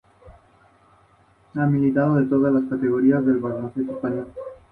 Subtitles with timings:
[1.53, 4.33] Ha militado en todas las categorías del baloncesto español.